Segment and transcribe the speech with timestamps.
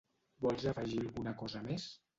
[0.45, 1.91] Vols afegir alguna cosa més?